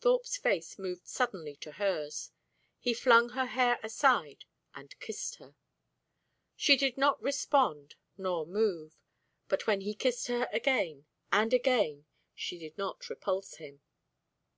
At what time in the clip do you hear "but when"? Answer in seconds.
9.46-9.82